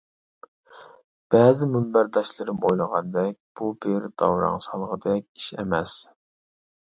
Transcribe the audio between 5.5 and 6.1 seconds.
ئەمەس.